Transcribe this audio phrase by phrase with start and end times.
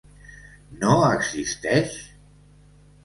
[0.83, 1.93] No existeix?